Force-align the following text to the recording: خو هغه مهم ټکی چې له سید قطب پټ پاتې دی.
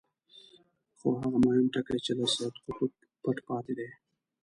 خو 0.97 1.07
هغه 1.21 1.37
مهم 1.45 1.65
ټکی 1.73 1.97
چې 2.05 2.11
له 2.19 2.25
سید 2.33 2.55
قطب 2.75 2.91
پټ 3.21 3.37
پاتې 3.47 3.73
دی. 3.79 3.89